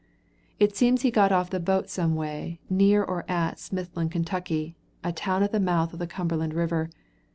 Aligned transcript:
It 0.59 0.75
seems 0.75 1.03
he 1.03 1.11
got 1.11 1.31
off 1.31 1.51
the 1.51 1.59
boat 1.59 1.87
some 1.87 2.15
way, 2.15 2.59
near 2.71 3.03
or 3.03 3.23
at 3.29 3.59
Smithland, 3.59 4.09
Ky., 4.45 4.75
a 5.03 5.11
town 5.11 5.43
at 5.43 5.51
the 5.51 5.59
mouth 5.59 5.93
of 5.93 5.99
the 5.99 6.07
Cumberland 6.07 6.55
River. 6.55 6.89